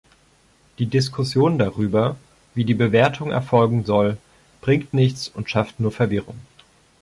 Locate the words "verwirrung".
5.91-6.39